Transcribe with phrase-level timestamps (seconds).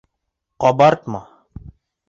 [0.65, 1.23] Ҡабартма